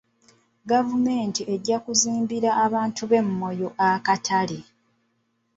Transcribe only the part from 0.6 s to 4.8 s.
Gavumenti ejja kuzimbira abantu b'e Moyo akatale.